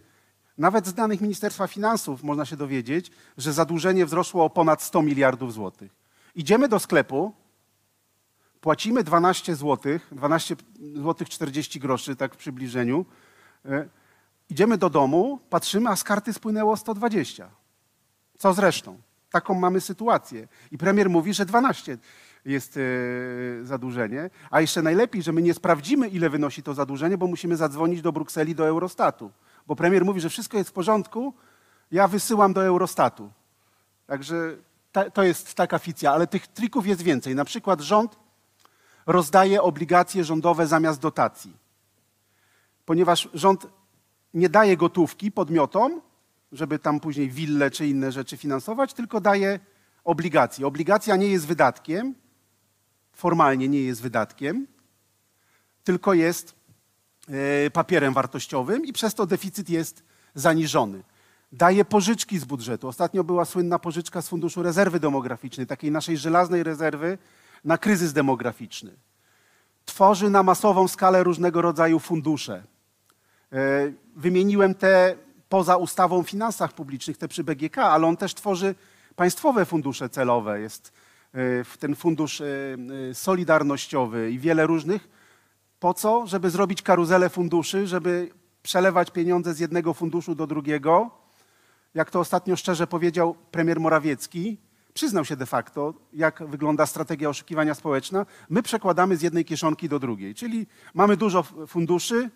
nawet 0.58 0.86
z 0.86 0.94
danych 0.94 1.20
Ministerstwa 1.20 1.66
Finansów 1.66 2.22
można 2.22 2.44
się 2.44 2.56
dowiedzieć, 2.56 3.10
że 3.36 3.52
zadłużenie 3.52 4.06
wzrosło 4.06 4.44
o 4.44 4.50
ponad 4.50 4.82
100 4.82 5.02
miliardów 5.02 5.52
złotych. 5.52 5.92
Idziemy 6.34 6.68
do 6.68 6.78
sklepu, 6.78 7.32
płacimy 8.60 9.04
12 9.04 9.56
zł, 9.56 9.98
12 10.12 10.56
zł 10.94 11.26
40 11.28 11.80
groszy, 11.80 12.16
tak 12.16 12.34
w 12.34 12.36
przybliżeniu. 12.36 13.06
E, 13.64 13.88
idziemy 14.48 14.78
do 14.78 14.90
domu, 14.90 15.38
patrzymy, 15.50 15.90
a 15.90 15.96
z 15.96 16.04
karty 16.04 16.32
spłynęło 16.32 16.76
120. 16.76 17.50
Co 18.38 18.54
zresztą? 18.54 18.98
Taką 19.30 19.54
mamy 19.54 19.80
sytuację. 19.80 20.48
I 20.70 20.78
premier 20.78 21.10
mówi, 21.10 21.34
że 21.34 21.46
12 21.46 21.98
jest 22.44 22.76
e, 22.76 22.80
zadłużenie, 23.64 24.30
a 24.50 24.60
jeszcze 24.60 24.82
najlepiej, 24.82 25.22
że 25.22 25.32
my 25.32 25.42
nie 25.42 25.54
sprawdzimy, 25.54 26.08
ile 26.08 26.30
wynosi 26.30 26.62
to 26.62 26.74
zadłużenie, 26.74 27.18
bo 27.18 27.26
musimy 27.26 27.56
zadzwonić 27.56 28.02
do 28.02 28.12
Brukseli, 28.12 28.54
do 28.54 28.66
Eurostatu. 28.66 29.30
Bo 29.66 29.76
premier 29.76 30.04
mówi, 30.04 30.20
że 30.20 30.28
wszystko 30.28 30.58
jest 30.58 30.70
w 30.70 30.72
porządku, 30.72 31.34
ja 31.90 32.08
wysyłam 32.08 32.52
do 32.52 32.64
Eurostatu. 32.64 33.30
Także 34.06 34.56
ta, 34.92 35.10
to 35.10 35.22
jest 35.22 35.54
taka 35.54 35.78
fikcja, 35.78 36.12
ale 36.12 36.26
tych 36.26 36.46
trików 36.46 36.86
jest 36.86 37.02
więcej. 37.02 37.34
Na 37.34 37.44
przykład 37.44 37.80
rząd 37.80 38.16
rozdaje 39.06 39.62
obligacje 39.62 40.24
rządowe 40.24 40.66
zamiast 40.66 41.00
dotacji. 41.00 41.56
Ponieważ 42.84 43.28
rząd 43.34 43.66
nie 44.34 44.48
daje 44.48 44.76
gotówki 44.76 45.32
podmiotom, 45.32 46.00
żeby 46.52 46.78
tam 46.78 47.00
później 47.00 47.30
wille 47.30 47.70
czy 47.70 47.86
inne 47.86 48.12
rzeczy 48.12 48.36
finansować, 48.36 48.94
tylko 48.94 49.20
daje 49.20 49.60
obligacje. 50.04 50.66
Obligacja 50.66 51.16
nie 51.16 51.28
jest 51.28 51.46
wydatkiem, 51.46 52.14
formalnie 53.14 53.68
nie 53.68 53.80
jest 53.80 54.02
wydatkiem, 54.02 54.66
tylko 55.84 56.14
jest 56.14 56.54
e, 57.28 57.70
papierem 57.70 58.14
wartościowym 58.14 58.84
i 58.84 58.92
przez 58.92 59.14
to 59.14 59.26
deficyt 59.26 59.70
jest 59.70 60.02
zaniżony. 60.34 61.02
Daje 61.52 61.84
pożyczki 61.84 62.38
z 62.38 62.44
budżetu. 62.44 62.88
Ostatnio 62.88 63.24
była 63.24 63.44
słynna 63.44 63.78
pożyczka 63.78 64.22
z 64.22 64.28
Funduszu 64.28 64.62
Rezerwy 64.62 65.00
Demograficznej, 65.00 65.66
takiej 65.66 65.90
naszej 65.90 66.16
żelaznej 66.16 66.62
rezerwy, 66.62 67.18
na 67.64 67.78
kryzys 67.78 68.12
demograficzny. 68.12 68.96
Tworzy 69.84 70.30
na 70.30 70.42
masową 70.42 70.88
skalę 70.88 71.22
różnego 71.22 71.62
rodzaju 71.62 71.98
fundusze. 71.98 72.62
E, 73.52 73.92
wymieniłem 74.16 74.74
te 74.74 75.16
poza 75.48 75.76
ustawą 75.76 76.18
o 76.18 76.22
finansach 76.22 76.72
publicznych, 76.72 77.18
te 77.18 77.28
przy 77.28 77.44
BGK, 77.44 77.78
ale 77.78 78.06
on 78.06 78.16
też 78.16 78.34
tworzy 78.34 78.74
państwowe 79.16 79.64
fundusze 79.64 80.08
celowe. 80.08 80.60
Jest 80.60 80.92
e, 81.34 81.64
ten 81.78 81.94
fundusz 81.94 82.40
e, 82.40 82.44
solidarnościowy 83.12 84.30
i 84.30 84.38
wiele 84.38 84.66
różnych. 84.66 85.08
Po 85.78 85.94
co? 85.94 86.26
Żeby 86.26 86.50
zrobić 86.50 86.82
karuzelę 86.82 87.28
funduszy, 87.28 87.86
żeby 87.86 88.30
przelewać 88.62 89.10
pieniądze 89.10 89.54
z 89.54 89.58
jednego 89.58 89.94
funduszu 89.94 90.34
do 90.34 90.46
drugiego. 90.46 91.10
Jak 91.94 92.10
to 92.10 92.20
ostatnio 92.20 92.56
szczerze 92.56 92.86
powiedział 92.86 93.34
premier 93.50 93.80
Morawiecki, 93.80 94.58
przyznał 94.94 95.24
się 95.24 95.36
de 95.36 95.46
facto, 95.46 95.94
jak 96.12 96.46
wygląda 96.46 96.86
strategia 96.86 97.28
oszukiwania 97.28 97.74
społeczna. 97.74 98.26
My 98.48 98.62
przekładamy 98.62 99.16
z 99.16 99.22
jednej 99.22 99.44
kieszonki 99.44 99.88
do 99.88 99.98
drugiej, 99.98 100.34
czyli 100.34 100.66
mamy 100.94 101.16
dużo 101.16 101.42
funduszy, 101.66 102.30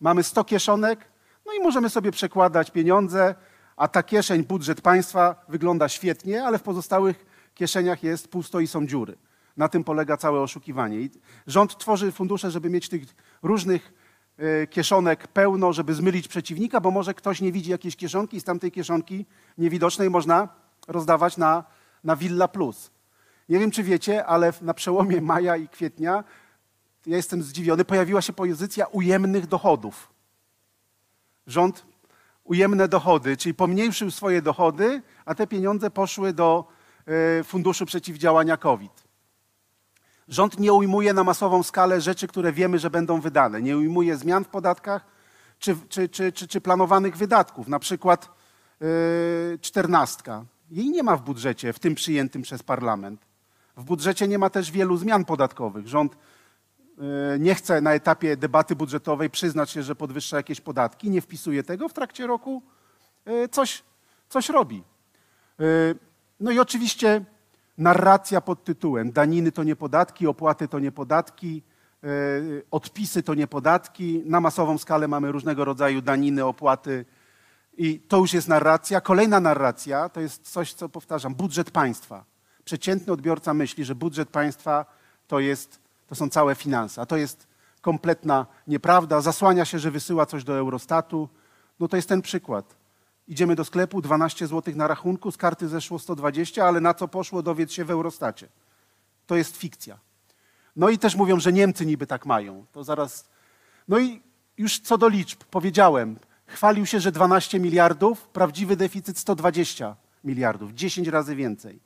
mamy 0.00 0.22
100 0.22 0.44
kieszonek, 0.44 1.08
no 1.46 1.52
i 1.52 1.60
możemy 1.60 1.90
sobie 1.90 2.12
przekładać 2.12 2.70
pieniądze, 2.70 3.34
a 3.76 3.88
ta 3.88 4.02
kieszeń, 4.02 4.44
budżet 4.44 4.80
państwa 4.80 5.44
wygląda 5.48 5.88
świetnie, 5.88 6.44
ale 6.44 6.58
w 6.58 6.62
pozostałych 6.62 7.35
kieszeniach 7.56 8.02
jest 8.02 8.28
pusto 8.28 8.60
i 8.60 8.66
są 8.66 8.86
dziury. 8.86 9.16
Na 9.56 9.68
tym 9.68 9.84
polega 9.84 10.16
całe 10.16 10.40
oszukiwanie. 10.40 11.00
I 11.00 11.10
rząd 11.46 11.78
tworzy 11.78 12.12
fundusze, 12.12 12.50
żeby 12.50 12.70
mieć 12.70 12.88
tych 12.88 13.02
różnych 13.42 13.92
e, 14.38 14.66
kieszonek 14.66 15.28
pełno, 15.28 15.72
żeby 15.72 15.94
zmylić 15.94 16.28
przeciwnika, 16.28 16.80
bo 16.80 16.90
może 16.90 17.14
ktoś 17.14 17.40
nie 17.40 17.52
widzi 17.52 17.70
jakiejś 17.70 17.96
kieszonki 17.96 18.36
i 18.36 18.40
z 18.40 18.44
tamtej 18.44 18.72
kieszonki 18.72 19.26
niewidocznej 19.58 20.10
można 20.10 20.48
rozdawać 20.88 21.36
na 21.36 21.64
na 22.06 22.16
Villa 22.16 22.48
Plus. 22.48 22.90
Nie 23.48 23.58
wiem, 23.58 23.70
czy 23.70 23.82
wiecie, 23.82 24.26
ale 24.26 24.52
na 24.62 24.74
przełomie 24.74 25.20
maja 25.20 25.56
i 25.56 25.68
kwietnia, 25.68 26.24
ja 27.06 27.16
jestem 27.16 27.42
zdziwiony, 27.42 27.84
pojawiła 27.84 28.22
się 28.22 28.32
pozycja 28.32 28.86
ujemnych 28.86 29.46
dochodów. 29.46 30.12
Rząd 31.46 31.86
ujemne 32.44 32.88
dochody, 32.88 33.36
czyli 33.36 33.54
pomniejszył 33.54 34.10
swoje 34.10 34.42
dochody, 34.42 35.02
a 35.24 35.34
te 35.34 35.46
pieniądze 35.46 35.90
poszły 35.90 36.32
do 36.32 36.68
Funduszu 37.44 37.86
Przeciwdziałania 37.86 38.56
COVID. 38.56 39.04
Rząd 40.28 40.58
nie 40.58 40.72
ujmuje 40.72 41.12
na 41.12 41.24
masową 41.24 41.62
skalę 41.62 42.00
rzeczy, 42.00 42.26
które 42.28 42.52
wiemy, 42.52 42.78
że 42.78 42.90
będą 42.90 43.20
wydane. 43.20 43.62
Nie 43.62 43.78
ujmuje 43.78 44.16
zmian 44.16 44.44
w 44.44 44.48
podatkach 44.48 45.06
czy, 45.58 45.76
czy, 45.88 46.08
czy, 46.08 46.32
czy 46.32 46.60
planowanych 46.60 47.16
wydatków. 47.16 47.68
Na 47.68 47.78
przykład 47.78 48.30
yy, 48.80 49.58
czternastka. 49.60 50.44
Jej 50.70 50.90
nie 50.90 51.02
ma 51.02 51.16
w 51.16 51.22
budżecie, 51.22 51.72
w 51.72 51.78
tym 51.78 51.94
przyjętym 51.94 52.42
przez 52.42 52.62
parlament. 52.62 53.26
W 53.76 53.84
budżecie 53.84 54.28
nie 54.28 54.38
ma 54.38 54.50
też 54.50 54.70
wielu 54.70 54.96
zmian 54.96 55.24
podatkowych. 55.24 55.88
Rząd 55.88 56.16
e, 56.16 57.38
nie 57.38 57.54
chce 57.54 57.80
na 57.80 57.94
etapie 57.94 58.36
debaty 58.36 58.76
budżetowej 58.76 59.30
przyznać 59.30 59.70
się, 59.70 59.82
że 59.82 59.94
podwyższa 59.94 60.36
jakieś 60.36 60.60
podatki, 60.60 61.10
nie 61.10 61.20
wpisuje 61.20 61.62
tego, 61.62 61.88
w 61.88 61.92
trakcie 61.92 62.26
roku 62.26 62.62
coś, 63.50 63.82
coś 64.28 64.48
robi. 64.48 64.82
E, 66.40 66.44
no 66.44 66.50
i 66.50 66.58
oczywiście 66.58 67.24
narracja 67.78 68.40
pod 68.40 68.64
tytułem 68.64 69.12
daniny 69.12 69.52
to 69.52 69.64
nie 69.64 69.76
podatki, 69.76 70.26
opłaty 70.26 70.68
to 70.68 70.78
nie 70.78 70.92
podatki, 70.92 71.62
odpisy 72.70 73.22
to 73.22 73.34
nie 73.34 73.46
podatki. 73.46 74.22
Na 74.26 74.40
masową 74.40 74.78
skalę 74.78 75.08
mamy 75.08 75.32
różnego 75.32 75.64
rodzaju 75.64 76.02
daniny, 76.02 76.44
opłaty, 76.44 77.04
i 77.76 78.00
to 78.00 78.16
już 78.16 78.32
jest 78.32 78.48
narracja. 78.48 79.00
Kolejna 79.00 79.40
narracja 79.40 80.08
to 80.08 80.20
jest 80.20 80.48
coś, 80.48 80.72
co 80.72 80.88
powtarzam, 80.88 81.34
budżet 81.34 81.70
państwa. 81.70 82.24
Przeciętny 82.64 83.12
odbiorca 83.12 83.54
myśli, 83.54 83.84
że 83.84 83.94
budżet 83.94 84.28
państwa 84.28 84.86
to, 85.26 85.40
jest, 85.40 85.80
to 86.06 86.14
są 86.14 86.28
całe 86.28 86.54
finanse, 86.54 87.02
a 87.02 87.06
to 87.06 87.16
jest 87.16 87.46
kompletna 87.80 88.46
nieprawda. 88.66 89.20
Zasłania 89.20 89.64
się, 89.64 89.78
że 89.78 89.90
wysyła 89.90 90.26
coś 90.26 90.44
do 90.44 90.58
Eurostatu. 90.58 91.28
No 91.80 91.88
to 91.88 91.96
jest 91.96 92.08
ten 92.08 92.22
przykład. 92.22 92.76
Idziemy 93.28 93.54
do 93.54 93.64
sklepu, 93.64 94.00
12 94.00 94.46
zł 94.46 94.74
na 94.76 94.86
rachunku, 94.86 95.32
z 95.32 95.36
karty 95.36 95.68
zeszło 95.68 95.98
120, 95.98 96.64
ale 96.64 96.80
na 96.80 96.94
co 96.94 97.08
poszło, 97.08 97.42
dowiedz 97.42 97.72
się 97.72 97.84
w 97.84 97.90
Eurostacie. 97.90 98.48
To 99.26 99.36
jest 99.36 99.56
fikcja. 99.56 99.98
No 100.76 100.88
i 100.88 100.98
też 100.98 101.14
mówią, 101.14 101.40
że 101.40 101.52
Niemcy 101.52 101.86
niby 101.86 102.06
tak 102.06 102.26
mają. 102.26 102.66
To 102.72 102.84
zaraz. 102.84 103.28
No 103.88 103.98
i 103.98 104.22
już 104.58 104.78
co 104.78 104.98
do 104.98 105.08
liczb, 105.08 105.44
powiedziałem, 105.44 106.18
chwalił 106.46 106.86
się, 106.86 107.00
że 107.00 107.12
12 107.12 107.60
miliardów, 107.60 108.28
prawdziwy 108.28 108.76
deficyt 108.76 109.18
120 109.18 109.96
miliardów, 110.24 110.72
10 110.72 111.08
razy 111.08 111.36
więcej. 111.36 111.80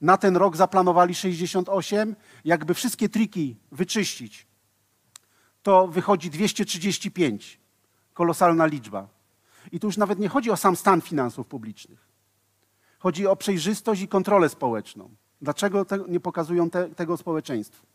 Na 0.00 0.16
ten 0.16 0.36
rok 0.36 0.56
zaplanowali 0.56 1.14
68. 1.14 2.16
Jakby 2.44 2.74
wszystkie 2.74 3.08
triki 3.08 3.56
wyczyścić, 3.72 4.46
to 5.62 5.88
wychodzi 5.88 6.30
235. 6.30 7.60
Kolosalna 8.14 8.66
liczba. 8.66 9.08
I 9.72 9.80
tu 9.80 9.86
już 9.86 9.96
nawet 9.96 10.18
nie 10.18 10.28
chodzi 10.28 10.50
o 10.50 10.56
sam 10.56 10.76
stan 10.76 11.00
finansów 11.00 11.46
publicznych. 11.46 12.08
Chodzi 12.98 13.26
o 13.26 13.36
przejrzystość 13.36 14.02
i 14.02 14.08
kontrolę 14.08 14.48
społeczną. 14.48 15.10
Dlaczego 15.40 15.84
te, 15.84 15.98
nie 16.08 16.20
pokazują 16.20 16.70
te, 16.70 16.88
tego 16.88 17.16
społeczeństwu? 17.16 17.86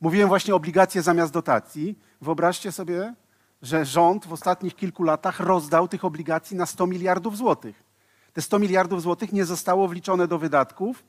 Mówiłem 0.00 0.28
właśnie 0.28 0.54
obligacje 0.54 1.02
zamiast 1.02 1.32
dotacji. 1.32 1.98
Wyobraźcie 2.20 2.72
sobie, 2.72 3.14
że 3.62 3.84
rząd 3.84 4.26
w 4.26 4.32
ostatnich 4.32 4.76
kilku 4.76 5.02
latach 5.02 5.40
rozdał 5.40 5.88
tych 5.88 6.04
obligacji 6.04 6.56
na 6.56 6.66
100 6.66 6.86
miliardów 6.86 7.36
złotych. 7.36 7.82
Te 8.32 8.42
100 8.42 8.58
miliardów 8.58 9.02
złotych 9.02 9.32
nie 9.32 9.44
zostało 9.44 9.88
wliczone 9.88 10.28
do 10.28 10.38
wydatków 10.38 11.04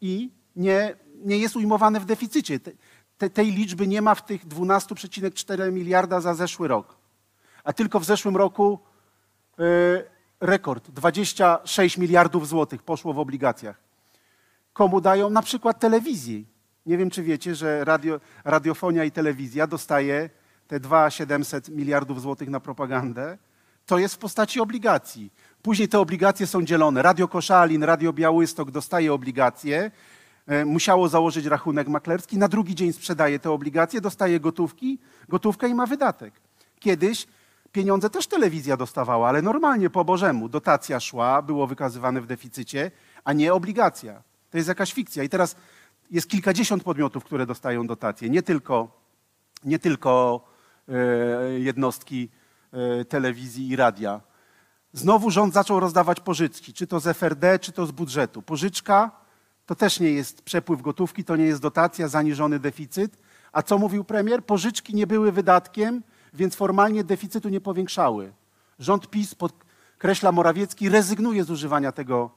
i 0.00 0.30
nie, 0.56 0.96
nie 1.24 1.38
jest 1.38 1.56
ujmowane 1.56 2.00
w 2.00 2.04
deficycie. 2.04 2.60
Te, 2.60 2.70
te, 3.18 3.30
tej 3.30 3.52
liczby 3.52 3.86
nie 3.86 4.02
ma 4.02 4.14
w 4.14 4.24
tych 4.24 4.46
12,4 4.46 5.72
miliarda 5.72 6.20
za 6.20 6.34
zeszły 6.34 6.68
rok. 6.68 6.96
A 7.64 7.72
tylko 7.72 8.00
w 8.00 8.04
zeszłym 8.04 8.36
roku 8.36 8.78
rekord 10.40 10.90
26 10.90 11.98
miliardów 11.98 12.48
złotych 12.48 12.82
poszło 12.82 13.12
w 13.12 13.18
obligacjach. 13.18 13.76
Komu 14.72 15.00
dają? 15.00 15.30
Na 15.30 15.42
przykład 15.42 15.80
telewizji. 15.80 16.46
Nie 16.86 16.98
wiem, 16.98 17.10
czy 17.10 17.22
wiecie, 17.22 17.54
że 17.54 17.84
radio, 17.84 18.20
radiofonia 18.44 19.04
i 19.04 19.10
telewizja 19.10 19.66
dostaje 19.66 20.30
te 20.68 20.80
2,700 20.80 21.68
miliardów 21.68 22.20
złotych 22.20 22.48
na 22.48 22.60
propagandę. 22.60 23.38
To 23.86 23.98
jest 23.98 24.14
w 24.14 24.18
postaci 24.18 24.60
obligacji. 24.60 25.32
Później 25.62 25.88
te 25.88 25.98
obligacje 25.98 26.46
są 26.46 26.64
dzielone. 26.64 27.02
Radio 27.02 27.28
Koszalin, 27.28 27.84
Radio 27.84 28.12
Białystok 28.12 28.70
dostaje 28.70 29.12
obligacje, 29.12 29.90
e, 30.46 30.64
musiało 30.64 31.08
założyć 31.08 31.46
rachunek 31.46 31.88
maklerski, 31.88 32.38
na 32.38 32.48
drugi 32.48 32.74
dzień 32.74 32.92
sprzedaje 32.92 33.38
te 33.38 33.50
obligacje, 33.50 34.00
dostaje 34.00 34.40
gotówki, 34.40 34.98
gotówkę 35.28 35.68
i 35.68 35.74
ma 35.74 35.86
wydatek. 35.86 36.34
Kiedyś 36.80 37.26
pieniądze 37.72 38.10
też 38.10 38.26
telewizja 38.26 38.76
dostawała, 38.76 39.28
ale 39.28 39.42
normalnie 39.42 39.90
po 39.90 40.04
Bożemu. 40.04 40.48
Dotacja 40.48 41.00
szła, 41.00 41.42
było 41.42 41.66
wykazywane 41.66 42.20
w 42.20 42.26
deficycie, 42.26 42.90
a 43.24 43.32
nie 43.32 43.54
obligacja. 43.54 44.22
To 44.50 44.56
jest 44.56 44.68
jakaś 44.68 44.92
fikcja. 44.92 45.22
I 45.22 45.28
teraz 45.28 45.56
jest 46.10 46.28
kilkadziesiąt 46.28 46.82
podmiotów, 46.82 47.24
które 47.24 47.46
dostają 47.46 47.86
dotacje, 47.86 48.30
nie 48.30 48.42
tylko, 48.42 49.00
nie 49.64 49.78
tylko 49.78 50.40
e, 50.88 51.60
jednostki 51.60 52.28
e, 52.72 53.04
telewizji 53.04 53.68
i 53.68 53.76
radia. 53.76 54.20
Znowu 54.92 55.30
rząd 55.30 55.54
zaczął 55.54 55.80
rozdawać 55.80 56.20
pożyczki, 56.20 56.72
czy 56.72 56.86
to 56.86 57.00
z 57.00 57.16
FRD, 57.16 57.58
czy 57.58 57.72
to 57.72 57.86
z 57.86 57.90
budżetu. 57.90 58.42
Pożyczka 58.42 59.10
to 59.66 59.74
też 59.74 60.00
nie 60.00 60.10
jest 60.12 60.42
przepływ 60.42 60.82
gotówki, 60.82 61.24
to 61.24 61.36
nie 61.36 61.44
jest 61.44 61.62
dotacja, 61.62 62.08
zaniżony 62.08 62.58
deficyt. 62.58 63.16
A 63.52 63.62
co 63.62 63.78
mówił 63.78 64.04
premier? 64.04 64.44
Pożyczki 64.44 64.94
nie 64.94 65.06
były 65.06 65.32
wydatkiem, 65.32 66.02
więc 66.34 66.54
formalnie 66.54 67.04
deficytu 67.04 67.48
nie 67.48 67.60
powiększały. 67.60 68.32
Rząd 68.78 69.10
PiS, 69.10 69.34
podkreśla 69.34 70.32
Morawiecki, 70.32 70.88
rezygnuje 70.88 71.44
z 71.44 71.50
używania 71.50 71.92
tego 71.92 72.30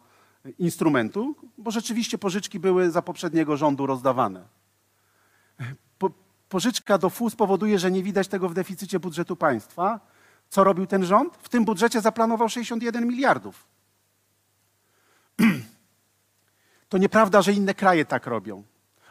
instrumentu, 0.60 1.36
bo 1.58 1.72
rzeczywiście 1.72 2.18
pożyczki 2.18 2.60
były 2.60 2.92
za 2.92 3.02
poprzedniego 3.02 3.58
rządu 3.58 3.86
rozdawane. 3.86 4.48
Po, 5.98 6.10
pożyczka 6.50 6.98
do 6.98 7.10
FU 7.10 7.30
spowoduje, 7.30 7.80
że 7.80 7.92
nie 7.92 8.04
widać 8.04 8.28
tego 8.28 8.50
w 8.50 8.54
deficycie 8.54 9.00
budżetu 9.00 9.36
państwa. 9.36 10.00
Co 10.50 10.64
robił 10.64 10.86
ten 10.86 11.06
rząd? 11.06 11.38
W 11.38 11.50
tym 11.50 11.66
budżecie 11.66 12.02
zaplanował 12.02 12.50
61 12.50 13.08
miliardów. 13.08 13.68
To 16.90 16.98
nieprawda, 16.98 17.42
że 17.42 17.54
inne 17.54 17.74
kraje 17.74 18.06
tak 18.06 18.28
robią. 18.28 18.64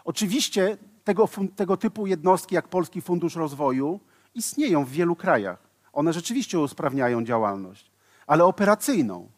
Oczywiście 0.05 0.79
tego, 1.05 1.29
tego 1.57 1.77
typu 1.77 2.07
jednostki 2.07 2.55
jak 2.55 2.69
Polski 2.69 3.03
Fundusz 3.03 3.37
Rozwoju 3.37 4.01
istnieją 4.35 4.85
w 4.85 4.91
wielu 4.91 5.17
krajach. 5.17 5.59
One 5.93 6.13
rzeczywiście 6.13 6.59
usprawniają 6.59 7.25
działalność, 7.25 7.91
ale 8.27 8.45
operacyjną. 8.45 9.29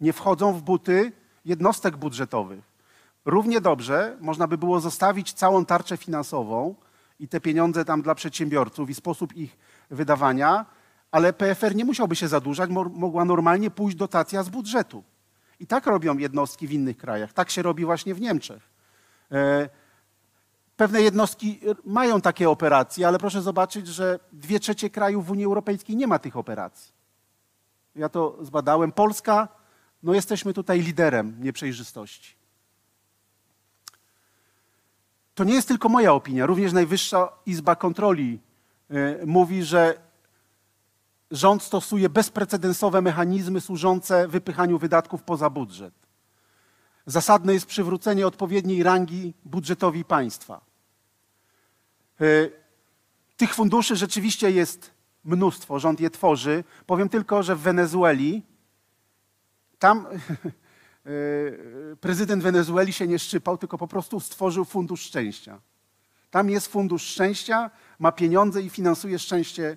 Nie 0.00 0.12
wchodzą 0.12 0.52
w 0.52 0.62
buty 0.62 1.12
jednostek 1.44 1.96
budżetowych. 1.96 2.72
Równie 3.24 3.60
dobrze 3.60 4.16
można 4.20 4.46
by 4.46 4.58
było 4.58 4.80
zostawić 4.80 5.32
całą 5.32 5.64
tarczę 5.64 5.96
finansową 5.96 6.74
i 7.20 7.28
te 7.28 7.40
pieniądze 7.40 7.84
tam 7.84 8.02
dla 8.02 8.14
przedsiębiorców 8.14 8.90
i 8.90 8.94
sposób 8.94 9.36
ich 9.36 9.58
wydawania, 9.90 10.66
ale 11.10 11.32
PFR 11.32 11.74
nie 11.74 11.84
musiałby 11.84 12.16
się 12.16 12.28
zadłużać, 12.28 12.70
mogła 12.70 13.24
normalnie 13.24 13.70
pójść 13.70 13.96
dotacja 13.96 14.42
z 14.42 14.48
budżetu. 14.48 15.04
I 15.60 15.66
tak 15.66 15.86
robią 15.86 16.18
jednostki 16.18 16.66
w 16.66 16.72
innych 16.72 16.96
krajach. 16.96 17.32
Tak 17.32 17.50
się 17.50 17.62
robi 17.62 17.84
właśnie 17.84 18.14
w 18.14 18.20
Niemczech. 18.20 18.70
E, 20.82 20.84
pewne 20.84 21.02
jednostki 21.02 21.60
mają 21.84 22.20
takie 22.20 22.50
operacje, 22.50 23.08
ale 23.08 23.18
proszę 23.18 23.42
zobaczyć, 23.42 23.86
że 23.86 24.18
dwie 24.32 24.60
trzecie 24.60 24.90
krajów 24.90 25.26
w 25.26 25.30
Unii 25.30 25.44
Europejskiej 25.44 25.96
nie 25.96 26.06
ma 26.06 26.18
tych 26.18 26.36
operacji. 26.36 26.92
Ja 27.96 28.08
to 28.08 28.38
zbadałem. 28.40 28.92
Polska 28.92 29.48
no 30.02 30.14
jesteśmy 30.14 30.52
tutaj 30.54 30.80
liderem 30.80 31.36
nieprzejrzystości. 31.40 32.36
To 35.34 35.44
nie 35.44 35.54
jest 35.54 35.68
tylko 35.68 35.88
moja 35.88 36.12
opinia. 36.12 36.46
Również 36.46 36.72
Najwyższa 36.72 37.28
Izba 37.46 37.76
Kontroli 37.76 38.40
y, 38.90 39.26
mówi, 39.26 39.64
że 39.64 39.98
rząd 41.30 41.62
stosuje 41.62 42.08
bezprecedensowe 42.08 43.02
mechanizmy 43.02 43.60
służące 43.60 44.28
wypychaniu 44.28 44.78
wydatków 44.78 45.22
poza 45.22 45.50
budżet. 45.50 45.94
Zasadne 47.06 47.54
jest 47.54 47.66
przywrócenie 47.66 48.26
odpowiedniej 48.26 48.82
rangi 48.82 49.34
budżetowi 49.44 50.04
państwa. 50.04 50.71
Y, 52.22 52.52
tych 53.36 53.54
funduszy 53.54 53.96
rzeczywiście 53.96 54.50
jest 54.50 54.90
mnóstwo, 55.24 55.78
rząd 55.78 56.00
je 56.00 56.10
tworzy. 56.10 56.64
Powiem 56.86 57.08
tylko, 57.08 57.42
że 57.42 57.56
w 57.56 57.60
Wenezueli 57.60 58.42
tam 59.78 60.06
e, 60.06 60.10
prezydent 62.06 62.42
Wenezueli 62.42 62.92
się 62.92 63.06
nie 63.06 63.18
szczypał, 63.18 63.58
tylko 63.58 63.78
po 63.78 63.88
prostu 63.88 64.20
stworzył 64.20 64.64
fundusz 64.64 65.00
szczęścia. 65.00 65.60
Tam 66.30 66.50
jest 66.50 66.66
fundusz 66.66 67.02
szczęścia, 67.02 67.70
ma 67.98 68.12
pieniądze 68.12 68.62
i 68.62 68.70
finansuje 68.70 69.18
szczęście 69.18 69.76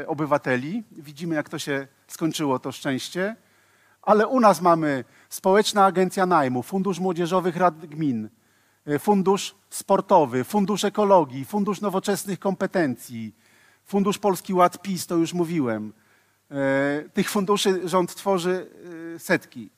e, 0.00 0.06
obywateli. 0.06 0.82
Widzimy, 0.92 1.34
jak 1.34 1.48
to 1.48 1.58
się 1.58 1.86
skończyło, 2.06 2.58
to 2.58 2.72
szczęście. 2.72 3.36
Ale 4.02 4.26
u 4.26 4.40
nas 4.40 4.60
mamy 4.60 5.04
Społeczna 5.28 5.84
Agencja 5.84 6.26
Najmu, 6.26 6.62
Fundusz 6.62 6.98
Młodzieżowych 6.98 7.56
Rad 7.56 7.86
Gmin, 7.86 8.28
Fundusz 8.98 9.54
Sportowy, 9.70 10.44
Fundusz 10.44 10.84
Ekologii, 10.84 11.44
Fundusz 11.44 11.80
Nowoczesnych 11.80 12.38
Kompetencji, 12.38 13.34
Fundusz 13.84 14.18
Polski 14.18 14.54
Ład 14.54 14.82
PiS, 14.82 15.06
to 15.06 15.16
już 15.16 15.32
mówiłem. 15.32 15.92
Tych 17.14 17.30
funduszy 17.30 17.88
rząd 17.88 18.14
tworzy 18.14 18.70
setki. 19.18 19.70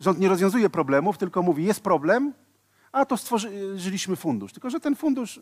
Rząd 0.00 0.18
nie 0.18 0.28
rozwiązuje 0.28 0.70
problemów, 0.70 1.18
tylko 1.18 1.42
mówi, 1.42 1.64
jest 1.64 1.80
problem, 1.80 2.32
a 2.92 3.04
to 3.04 3.16
stworzyliśmy 3.16 4.16
fundusz. 4.16 4.52
Tylko, 4.52 4.70
że 4.70 4.80
ten 4.80 4.96
fundusz 4.96 5.40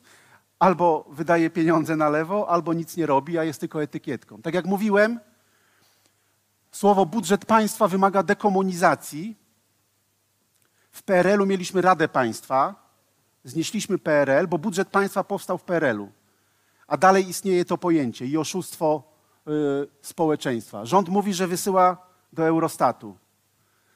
albo 0.58 1.08
wydaje 1.10 1.50
pieniądze 1.50 1.96
na 1.96 2.08
lewo, 2.08 2.48
albo 2.48 2.72
nic 2.72 2.96
nie 2.96 3.06
robi, 3.06 3.38
a 3.38 3.44
jest 3.44 3.60
tylko 3.60 3.82
etykietką. 3.82 4.42
Tak 4.42 4.54
jak 4.54 4.66
mówiłem, 4.66 5.20
słowo 6.72 7.06
budżet 7.06 7.46
państwa 7.46 7.88
wymaga 7.88 8.22
dekomunizacji. 8.22 9.36
W 10.98 11.02
PRL-u 11.02 11.46
mieliśmy 11.46 11.82
Radę 11.82 12.08
Państwa, 12.08 12.74
znieśliśmy 13.44 13.98
PRL, 13.98 14.48
bo 14.48 14.58
budżet 14.58 14.88
państwa 14.88 15.24
powstał 15.24 15.58
w 15.58 15.62
PRL-u. 15.62 16.12
A 16.86 16.96
dalej 16.96 17.28
istnieje 17.28 17.64
to 17.64 17.78
pojęcie 17.78 18.26
i 18.26 18.36
oszustwo 18.36 19.02
y, 19.48 19.50
społeczeństwa. 20.02 20.84
Rząd 20.84 21.08
mówi, 21.08 21.34
że 21.34 21.46
wysyła 21.46 22.06
do 22.32 22.46
Eurostatu. 22.46 23.16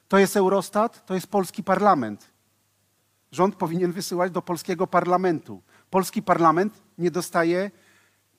To 0.08 0.18
jest 0.18 0.36
Eurostat, 0.36 1.06
to 1.06 1.14
jest 1.14 1.26
polski 1.26 1.64
parlament. 1.64 2.30
Rząd 3.32 3.56
powinien 3.56 3.92
wysyłać 3.92 4.32
do 4.32 4.42
polskiego 4.42 4.86
parlamentu. 4.86 5.62
Polski 5.90 6.22
parlament 6.22 6.82
nie 6.98 7.10
dostaje 7.10 7.70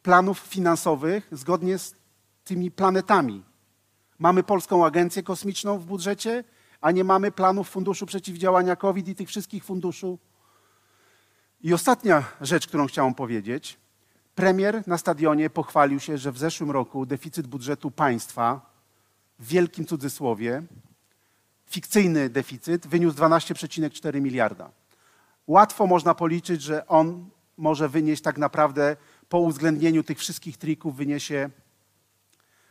planów 0.03 0.39
finansowych 0.39 1.27
zgodnie 1.31 1.77
z 1.77 1.95
tymi 2.43 2.71
planetami. 2.71 3.43
Mamy 4.19 4.43
Polską 4.43 4.85
Agencję 4.85 5.23
Kosmiczną 5.23 5.79
w 5.79 5.85
budżecie, 5.85 6.43
a 6.83 6.91
nie 6.91 7.03
mamy 7.03 7.31
planów 7.31 7.69
Funduszu 7.69 8.05
Przeciwdziałania 8.05 8.75
COVID 8.75 9.07
i 9.07 9.15
tych 9.15 9.27
wszystkich 9.27 9.65
funduszy. 9.65 10.17
I 11.61 11.73
ostatnia 11.73 12.23
rzecz, 12.41 12.67
którą 12.67 12.87
chciałem 12.87 13.13
powiedzieć. 13.13 13.77
Premier 14.35 14.87
na 14.87 14.97
stadionie 14.97 15.49
pochwalił 15.49 15.99
się, 15.99 16.17
że 16.17 16.31
w 16.31 16.37
zeszłym 16.37 16.71
roku 16.71 17.05
deficyt 17.05 17.47
budżetu 17.47 17.91
państwa 17.91 18.61
w 19.39 19.47
wielkim 19.47 19.85
cudzysłowie, 19.85 20.63
fikcyjny 21.65 22.29
deficyt 22.29 22.87
wyniósł 22.87 23.17
12,4 23.17 24.21
miliarda. 24.21 24.71
Łatwo 25.47 25.87
można 25.87 26.15
policzyć, 26.15 26.61
że 26.61 26.87
on 26.87 27.29
może 27.57 27.89
wynieść 27.89 28.21
tak 28.21 28.37
naprawdę 28.37 28.95
po 29.29 29.39
uwzględnieniu 29.39 30.03
tych 30.03 30.19
wszystkich 30.19 30.57
trików 30.57 30.95
wyniesie 30.95 31.49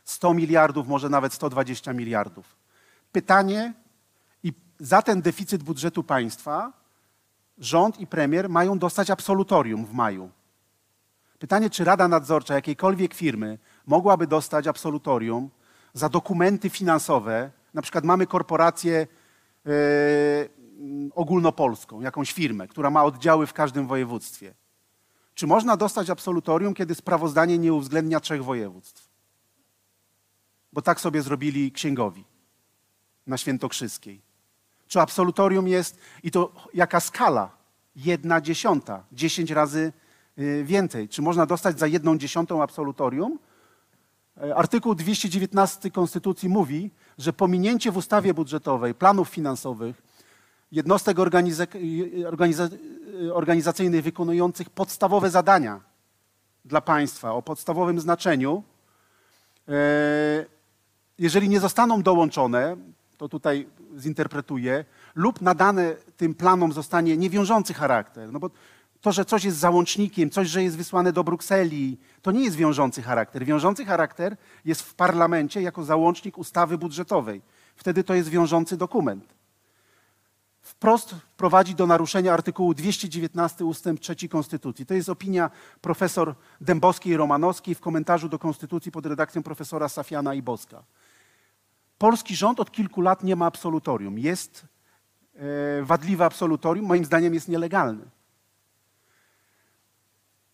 100 0.03 0.33
miliardów, 0.33 0.87
może 0.87 1.09
nawet 1.09 1.33
120 1.33 1.93
miliardów. 1.93 2.55
Pytanie, 3.11 3.73
za 4.79 5.01
ten 5.01 5.21
deficyt 5.21 5.63
budżetu 5.63 6.03
państwa 6.03 6.73
rząd 7.57 7.99
i 7.99 8.07
premier 8.07 8.49
mają 8.49 8.79
dostać 8.79 9.09
absolutorium 9.09 9.85
w 9.85 9.93
maju. 9.93 10.29
Pytanie, 11.39 11.69
czy 11.69 11.83
Rada 11.83 12.07
Nadzorcza 12.07 12.53
jakiejkolwiek 12.53 13.13
firmy 13.13 13.59
mogłaby 13.85 14.27
dostać 14.27 14.67
absolutorium 14.67 15.49
za 15.93 16.09
dokumenty 16.09 16.69
finansowe, 16.69 17.51
na 17.73 17.81
przykład 17.81 18.03
mamy 18.03 18.27
korporację 18.27 19.07
yy, 19.65 19.71
ogólnopolską, 21.15 22.01
jakąś 22.01 22.31
firmę, 22.31 22.67
która 22.67 22.89
ma 22.89 23.03
oddziały 23.03 23.47
w 23.47 23.53
każdym 23.53 23.87
województwie. 23.87 24.53
Czy 25.35 25.47
można 25.47 25.77
dostać 25.77 26.09
absolutorium, 26.09 26.73
kiedy 26.73 26.95
sprawozdanie 26.95 27.57
nie 27.57 27.73
uwzględnia 27.73 28.19
trzech 28.19 28.43
województw? 28.43 29.09
Bo 30.73 30.81
tak 30.81 30.99
sobie 30.99 31.21
zrobili 31.21 31.71
księgowi 31.71 32.25
na 33.27 33.37
Świętokrzyskiej. 33.37 34.21
Czy 34.93 35.01
absolutorium 35.01 35.67
jest, 35.67 35.97
i 36.23 36.31
to 36.31 36.51
jaka 36.73 36.99
skala? 36.99 37.49
Jedna 37.95 38.41
dziesiąta, 38.41 39.03
dziesięć 39.11 39.51
razy 39.51 39.93
y, 40.39 40.63
więcej. 40.63 41.09
Czy 41.09 41.21
można 41.21 41.45
dostać 41.45 41.79
za 41.79 41.87
jedną 41.87 42.17
dziesiątą 42.17 42.63
absolutorium? 42.63 43.39
E, 44.43 44.55
Artykuł 44.55 44.95
219 44.95 45.91
Konstytucji 45.91 46.49
mówi, 46.49 46.91
że 47.17 47.33
pominięcie 47.33 47.91
w 47.91 47.97
ustawie 47.97 48.33
budżetowej 48.33 48.93
planów 48.93 49.29
finansowych 49.29 50.01
jednostek 50.71 51.19
organiza 51.19 51.65
organiza 52.27 52.69
organizacyjnych 53.33 54.03
wykonujących 54.03 54.69
podstawowe 54.69 55.29
zadania 55.29 55.81
dla 56.65 56.81
państwa 56.81 57.31
o 57.31 57.41
podstawowym 57.41 57.99
znaczeniu, 57.99 58.63
e, 59.67 59.73
jeżeli 61.19 61.49
nie 61.49 61.59
zostaną 61.59 62.01
dołączone, 62.01 62.77
to 63.17 63.29
tutaj 63.29 63.67
zinterpretuję, 63.97 64.85
lub 65.15 65.41
nadane 65.41 65.95
tym 66.17 66.33
planom 66.33 66.73
zostanie 66.73 67.17
niewiążący 67.17 67.73
charakter, 67.73 68.31
no 68.31 68.39
bo 68.39 68.49
to, 69.03 69.11
że 69.11 69.25
coś 69.25 69.43
jest 69.43 69.57
załącznikiem, 69.57 70.29
coś, 70.29 70.49
że 70.49 70.63
jest 70.63 70.77
wysłane 70.77 71.13
do 71.13 71.23
Brukseli, 71.23 71.97
to 72.21 72.31
nie 72.31 72.43
jest 72.43 72.55
wiążący 72.55 73.01
charakter. 73.01 73.45
Wiążący 73.45 73.85
charakter 73.85 74.37
jest 74.65 74.81
w 74.81 74.93
parlamencie 74.93 75.61
jako 75.61 75.83
załącznik 75.83 76.37
ustawy 76.37 76.77
budżetowej. 76.77 77.41
Wtedy 77.75 78.03
to 78.03 78.13
jest 78.13 78.29
wiążący 78.29 78.77
dokument. 78.77 79.33
Wprost 80.61 81.15
prowadzi 81.37 81.75
do 81.75 81.87
naruszenia 81.87 82.33
artykułu 82.33 82.73
219 82.73 83.65
ustęp 83.65 83.99
3 83.99 84.29
Konstytucji. 84.29 84.85
To 84.85 84.93
jest 84.93 85.09
opinia 85.09 85.51
profesor 85.81 86.35
Dębowskiej 86.61 87.13
i 87.13 87.17
Romanowskiej 87.17 87.75
w 87.75 87.79
komentarzu 87.79 88.29
do 88.29 88.39
Konstytucji 88.39 88.91
pod 88.91 89.05
redakcją 89.05 89.43
profesora 89.43 89.89
Safiana 89.89 90.33
i 90.33 90.41
Boska. 90.41 90.83
Polski 91.97 92.35
rząd 92.35 92.59
od 92.59 92.71
kilku 92.71 93.01
lat 93.01 93.23
nie 93.23 93.35
ma 93.35 93.45
absolutorium. 93.45 94.19
Jest 94.19 94.65
e, 95.35 95.83
wadliwe 95.83 96.25
absolutorium, 96.25 96.85
moim 96.85 97.05
zdaniem 97.05 97.33
jest 97.33 97.47
nielegalny. 97.47 98.05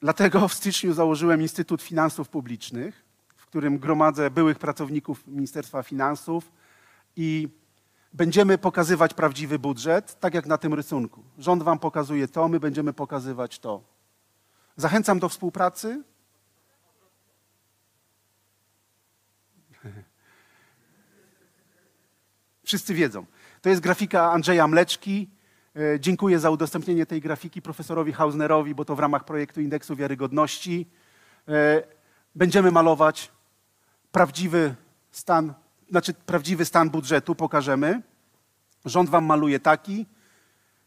Dlatego 0.02 0.48
w 0.48 0.54
styczniu 0.54 0.94
założyłem 0.94 1.42
Instytut 1.42 1.82
Finansów 1.82 2.30
Publicznych, 2.30 3.06
w 3.36 3.46
którym 3.46 3.78
gromadzę 3.78 4.32
byłych 4.32 4.60
pracowników 4.60 5.28
Ministerstwa 5.28 5.84
Finansów 5.84 6.52
i 7.16 7.50
będziemy 8.14 8.58
pokazywać 8.58 9.14
prawdziwy 9.14 9.60
budżet, 9.60 10.20
tak 10.20 10.34
jak 10.34 10.46
na 10.46 10.58
tym 10.58 10.74
rysunku. 10.74 11.24
Rząd 11.38 11.64
wam 11.64 11.80
pokazuje 11.80 12.28
to, 12.28 12.48
my 12.48 12.60
będziemy 12.60 12.94
pokazywać 12.94 13.60
to. 13.60 13.82
Zachęcam 14.78 15.20
do 15.20 15.30
współpracy. 15.30 16.04
Wszyscy 22.70 22.94
wiedzą. 22.94 23.26
To 23.62 23.70
jest 23.70 23.82
grafika 23.82 24.32
Andrzeja 24.32 24.68
Mleczki. 24.68 25.30
E, 25.76 26.00
Dziękuję 26.00 26.40
za 26.40 26.50
udostępnienie 26.50 27.06
tej 27.06 27.22
grafiki 27.22 27.62
profesorowi 27.62 28.14
Hausnerowi, 28.14 28.76
bo 28.76 28.86
to 28.86 28.96
w 28.96 29.00
ramach 29.00 29.26
projektu 29.26 29.62
Indeksu 29.62 29.96
Wiarygodności. 29.96 30.88
E, 31.48 31.84
Będziemy 32.36 32.72
malować 32.72 33.32
prawdziwy 34.12 34.76
stan, 35.12 35.54
znaczy 35.90 36.14
prawdziwy 36.14 36.66
stan 36.66 36.90
budżetu, 36.90 37.36
pokażemy. 37.36 38.02
Rząd 38.86 39.10
wam 39.10 39.26
maluje 39.26 39.60
taki. 39.60 40.06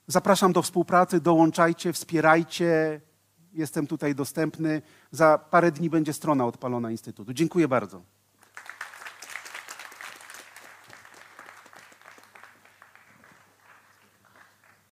Zapraszam 0.06 0.52
do 0.52 0.62
współpracy, 0.62 1.20
dołączajcie, 1.20 1.92
wspierajcie. 1.92 3.00
Jestem 3.52 3.86
tutaj 3.86 4.14
dostępny. 4.14 4.82
Za 5.10 5.38
parę 5.38 5.72
dni 5.72 5.90
będzie 5.90 6.12
strona 6.12 6.46
odpalona 6.46 6.90
Instytutu. 6.90 7.32
Dziękuję 7.32 7.68
bardzo. 7.68 8.02